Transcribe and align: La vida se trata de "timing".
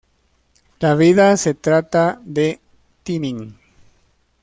La 0.79 0.95
vida 0.95 1.37
se 1.37 1.53
trata 1.53 2.19
de 2.25 2.59
"timing". 3.03 3.53